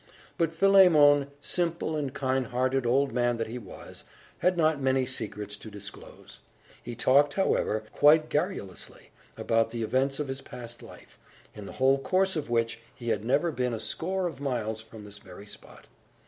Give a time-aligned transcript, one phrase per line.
[0.35, 4.03] But Philemon, simple and kind hearted old man that he was,
[4.39, 6.39] had not many secrets to disclose.
[6.81, 11.19] He talked, however, quite garrulously, about the events of his past life,
[11.53, 15.03] in the whole course of which he had never been a score of miles from
[15.05, 15.85] this very spot.